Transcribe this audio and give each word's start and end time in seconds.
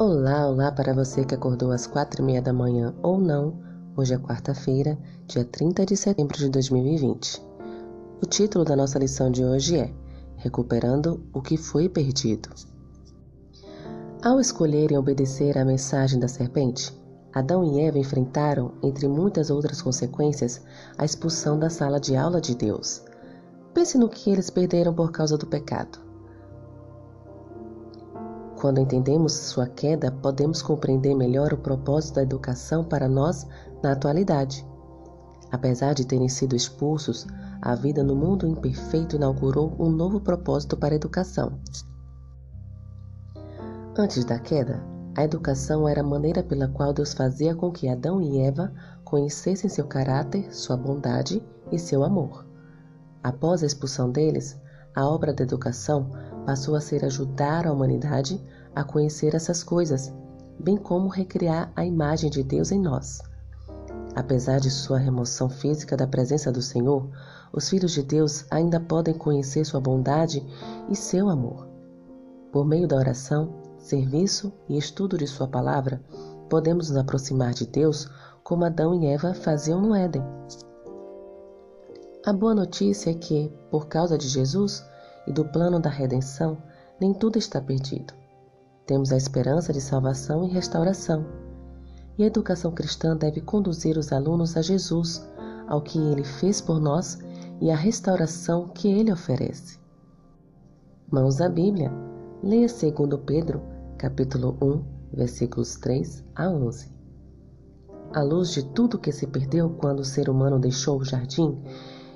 Olá, 0.00 0.46
olá 0.46 0.70
para 0.70 0.94
você 0.94 1.24
que 1.24 1.34
acordou 1.34 1.72
às 1.72 1.84
quatro 1.84 2.22
e 2.22 2.24
meia 2.24 2.40
da 2.40 2.52
manhã 2.52 2.94
ou 3.02 3.18
não. 3.18 3.58
Hoje 3.96 4.14
é 4.14 4.16
quarta-feira, 4.16 4.96
dia 5.26 5.44
30 5.44 5.84
de 5.84 5.96
setembro 5.96 6.38
de 6.38 6.48
2020. 6.50 7.42
O 8.22 8.26
título 8.26 8.64
da 8.64 8.76
nossa 8.76 8.96
lição 8.96 9.28
de 9.28 9.44
hoje 9.44 9.76
é 9.76 9.92
Recuperando 10.36 11.20
o 11.34 11.42
que 11.42 11.56
foi 11.56 11.88
perdido. 11.88 12.48
Ao 14.22 14.38
escolherem 14.38 14.96
obedecer 14.96 15.58
à 15.58 15.64
mensagem 15.64 16.20
da 16.20 16.28
serpente, 16.28 16.96
Adão 17.34 17.64
e 17.64 17.80
Eva 17.80 17.98
enfrentaram, 17.98 18.74
entre 18.80 19.08
muitas 19.08 19.50
outras 19.50 19.82
consequências, 19.82 20.62
a 20.96 21.04
expulsão 21.04 21.58
da 21.58 21.68
sala 21.68 21.98
de 21.98 22.14
aula 22.14 22.40
de 22.40 22.54
Deus. 22.54 23.02
Pense 23.74 23.98
no 23.98 24.08
que 24.08 24.30
eles 24.30 24.48
perderam 24.48 24.94
por 24.94 25.10
causa 25.10 25.36
do 25.36 25.48
pecado. 25.48 26.07
Quando 28.60 28.80
entendemos 28.80 29.34
sua 29.34 29.68
queda, 29.68 30.10
podemos 30.10 30.60
compreender 30.60 31.14
melhor 31.14 31.52
o 31.52 31.58
propósito 31.58 32.16
da 32.16 32.22
educação 32.24 32.82
para 32.82 33.08
nós 33.08 33.46
na 33.80 33.92
atualidade. 33.92 34.66
Apesar 35.52 35.94
de 35.94 36.04
terem 36.04 36.28
sido 36.28 36.56
expulsos, 36.56 37.24
a 37.62 37.76
vida 37.76 38.02
no 38.02 38.16
mundo 38.16 38.48
imperfeito 38.48 39.14
inaugurou 39.14 39.76
um 39.78 39.88
novo 39.88 40.20
propósito 40.20 40.76
para 40.76 40.92
a 40.92 40.96
educação. 40.96 41.52
Antes 43.96 44.24
da 44.24 44.40
queda, 44.40 44.82
a 45.16 45.22
educação 45.22 45.88
era 45.88 46.00
a 46.00 46.04
maneira 46.04 46.42
pela 46.42 46.66
qual 46.66 46.92
Deus 46.92 47.14
fazia 47.14 47.54
com 47.54 47.70
que 47.70 47.88
Adão 47.88 48.20
e 48.20 48.40
Eva 48.40 48.72
conhecessem 49.04 49.70
seu 49.70 49.86
caráter, 49.86 50.52
sua 50.52 50.76
bondade 50.76 51.40
e 51.70 51.78
seu 51.78 52.02
amor. 52.02 52.44
Após 53.22 53.62
a 53.62 53.66
expulsão 53.66 54.10
deles, 54.10 54.60
a 54.98 55.06
obra 55.06 55.32
da 55.32 55.44
educação 55.44 56.10
passou 56.44 56.74
a 56.74 56.80
ser 56.80 57.04
ajudar 57.04 57.68
a 57.68 57.72
humanidade 57.72 58.44
a 58.74 58.82
conhecer 58.82 59.32
essas 59.32 59.62
coisas, 59.62 60.12
bem 60.58 60.76
como 60.76 61.06
recriar 61.06 61.70
a 61.76 61.86
imagem 61.86 62.28
de 62.28 62.42
Deus 62.42 62.72
em 62.72 62.80
nós. 62.80 63.22
Apesar 64.16 64.58
de 64.58 64.68
sua 64.72 64.98
remoção 64.98 65.48
física 65.48 65.96
da 65.96 66.04
presença 66.04 66.50
do 66.50 66.60
Senhor, 66.60 67.08
os 67.52 67.68
filhos 67.68 67.92
de 67.92 68.02
Deus 68.02 68.44
ainda 68.50 68.80
podem 68.80 69.14
conhecer 69.14 69.64
sua 69.64 69.80
bondade 69.80 70.44
e 70.88 70.96
seu 70.96 71.28
amor. 71.28 71.68
Por 72.50 72.66
meio 72.66 72.88
da 72.88 72.96
oração, 72.96 73.54
serviço 73.78 74.52
e 74.68 74.76
estudo 74.76 75.16
de 75.16 75.28
Sua 75.28 75.46
palavra, 75.46 76.02
podemos 76.50 76.88
nos 76.88 76.98
aproximar 76.98 77.54
de 77.54 77.68
Deus 77.68 78.10
como 78.42 78.64
Adão 78.64 79.00
e 79.00 79.06
Eva 79.06 79.32
faziam 79.32 79.80
no 79.80 79.94
Éden. 79.94 80.24
A 82.26 82.32
boa 82.32 82.54
notícia 82.54 83.10
é 83.10 83.14
que, 83.14 83.50
por 83.70 83.86
causa 83.86 84.18
de 84.18 84.28
Jesus, 84.28 84.84
e 85.28 85.32
do 85.32 85.44
plano 85.44 85.78
da 85.78 85.90
redenção, 85.90 86.56
nem 86.98 87.12
tudo 87.12 87.38
está 87.38 87.60
perdido. 87.60 88.14
Temos 88.86 89.12
a 89.12 89.16
esperança 89.16 89.74
de 89.74 89.80
salvação 89.80 90.42
e 90.42 90.48
restauração. 90.48 91.26
E 92.16 92.24
a 92.24 92.26
educação 92.26 92.72
cristã 92.72 93.14
deve 93.14 93.42
conduzir 93.42 93.98
os 93.98 94.10
alunos 94.10 94.56
a 94.56 94.62
Jesus, 94.62 95.28
ao 95.68 95.82
que 95.82 95.98
ele 95.98 96.24
fez 96.24 96.62
por 96.62 96.80
nós 96.80 97.18
e 97.60 97.70
à 97.70 97.76
restauração 97.76 98.68
que 98.68 98.88
ele 98.88 99.12
oferece. 99.12 99.78
Mãos 101.12 101.40
à 101.42 101.48
Bíblia. 101.48 101.92
Leia 102.42 102.66
2 102.66 103.20
Pedro, 103.26 103.60
capítulo 103.98 104.56
1, 104.62 105.16
versículos 105.16 105.76
3 105.76 106.24
a 106.34 106.48
11. 106.48 106.90
À 108.14 108.22
luz 108.22 108.52
de 108.52 108.64
tudo 108.64 108.98
que 108.98 109.12
se 109.12 109.26
perdeu 109.26 109.68
quando 109.68 110.00
o 110.00 110.04
ser 110.04 110.30
humano 110.30 110.58
deixou 110.58 110.98
o 110.98 111.04
jardim, 111.04 111.62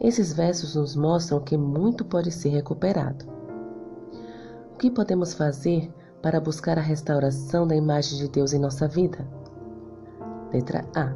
esses 0.00 0.32
versos 0.32 0.76
nos 0.76 0.94
mostram 0.94 1.40
que 1.40 1.56
muito 1.56 2.04
pode 2.04 2.30
ser 2.30 2.50
recuperado. 2.50 3.24
O 4.72 4.76
que 4.76 4.90
podemos 4.90 5.34
fazer 5.34 5.92
para 6.22 6.40
buscar 6.40 6.78
a 6.78 6.82
restauração 6.82 7.66
da 7.66 7.74
imagem 7.74 8.18
de 8.18 8.28
Deus 8.28 8.52
em 8.52 8.60
nossa 8.60 8.86
vida? 8.86 9.26
Letra 10.52 10.84
A. 10.94 11.14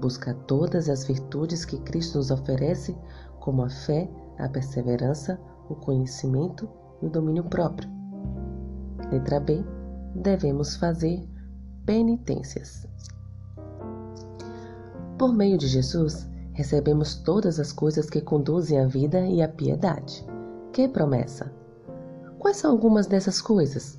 Busca 0.00 0.34
todas 0.46 0.88
as 0.88 1.04
virtudes 1.04 1.64
que 1.64 1.78
Cristo 1.80 2.18
nos 2.18 2.30
oferece, 2.30 2.96
como 3.40 3.64
a 3.64 3.70
fé, 3.70 4.08
a 4.38 4.48
perseverança, 4.48 5.40
o 5.68 5.74
conhecimento 5.74 6.68
e 7.02 7.06
o 7.06 7.10
domínio 7.10 7.44
próprio. 7.44 7.88
Letra 9.10 9.40
B. 9.40 9.64
Devemos 10.14 10.76
fazer 10.76 11.28
penitências. 11.84 12.86
Por 15.18 15.34
meio 15.34 15.58
de 15.58 15.66
Jesus, 15.66 16.28
recebemos 16.54 17.16
todas 17.16 17.60
as 17.60 17.72
coisas 17.72 18.08
que 18.08 18.20
conduzem 18.20 18.80
à 18.80 18.86
vida 18.86 19.20
e 19.20 19.42
à 19.42 19.48
piedade. 19.48 20.24
Que 20.72 20.88
promessa! 20.88 21.52
Quais 22.38 22.56
são 22.56 22.70
algumas 22.70 23.06
dessas 23.06 23.40
coisas? 23.40 23.98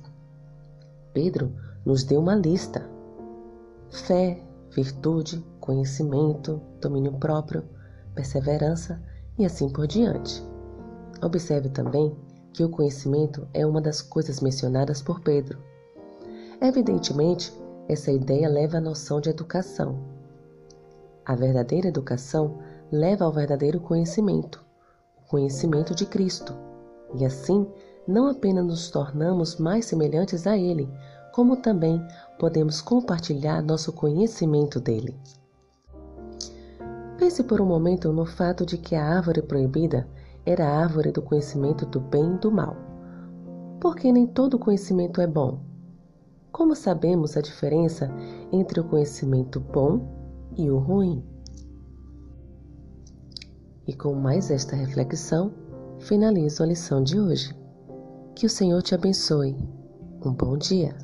Pedro 1.12 1.52
nos 1.84 2.02
deu 2.02 2.20
uma 2.20 2.34
lista: 2.34 2.88
fé, 3.90 4.42
virtude, 4.74 5.44
conhecimento, 5.60 6.60
domínio 6.80 7.12
próprio, 7.12 7.64
perseverança 8.14 9.00
e 9.38 9.44
assim 9.44 9.68
por 9.68 9.86
diante. 9.86 10.42
Observe 11.22 11.68
também 11.68 12.16
que 12.52 12.64
o 12.64 12.68
conhecimento 12.68 13.46
é 13.52 13.66
uma 13.66 13.80
das 13.80 14.00
coisas 14.00 14.40
mencionadas 14.40 15.02
por 15.02 15.20
Pedro. 15.20 15.58
Evidentemente, 16.60 17.52
essa 17.88 18.10
ideia 18.10 18.48
leva 18.48 18.78
à 18.78 18.80
noção 18.80 19.20
de 19.20 19.28
educação, 19.28 19.98
a 21.26 21.34
verdadeira 21.34 21.88
educação 21.88 22.58
leva 22.90 23.24
ao 23.24 23.32
verdadeiro 23.32 23.80
conhecimento, 23.80 24.64
o 25.18 25.28
conhecimento 25.28 25.92
de 25.92 26.06
Cristo. 26.06 26.54
E 27.16 27.24
assim, 27.24 27.66
não 28.06 28.28
apenas 28.28 28.64
nos 28.64 28.90
tornamos 28.90 29.56
mais 29.56 29.86
semelhantes 29.86 30.46
a 30.46 30.56
Ele, 30.56 30.88
como 31.32 31.56
também 31.56 32.00
podemos 32.38 32.80
compartilhar 32.80 33.60
nosso 33.60 33.92
conhecimento 33.92 34.80
dele. 34.80 35.18
Pense 37.18 37.42
por 37.42 37.60
um 37.60 37.66
momento 37.66 38.12
no 38.12 38.24
fato 38.24 38.64
de 38.64 38.78
que 38.78 38.94
a 38.94 39.04
árvore 39.04 39.42
proibida 39.42 40.06
era 40.44 40.64
a 40.64 40.78
árvore 40.78 41.10
do 41.10 41.20
conhecimento 41.20 41.84
do 41.86 41.98
bem 41.98 42.34
e 42.34 42.38
do 42.38 42.52
mal. 42.52 42.76
Porque 43.80 44.12
nem 44.12 44.26
todo 44.26 44.58
conhecimento 44.58 45.20
é 45.20 45.26
bom. 45.26 45.58
Como 46.52 46.76
sabemos 46.76 47.36
a 47.36 47.40
diferença 47.40 48.10
entre 48.52 48.78
o 48.78 48.84
conhecimento 48.84 49.58
bom 49.58 50.25
e 50.56 50.70
o 50.70 50.78
ruim. 50.78 51.22
E 53.86 53.94
com 53.94 54.14
mais 54.14 54.50
esta 54.50 54.74
reflexão, 54.74 55.52
finalizo 55.98 56.62
a 56.62 56.66
lição 56.66 57.02
de 57.02 57.20
hoje. 57.20 57.54
Que 58.34 58.46
o 58.46 58.50
Senhor 58.50 58.82
te 58.82 58.94
abençoe. 58.94 59.56
Um 60.24 60.32
bom 60.32 60.56
dia. 60.56 60.96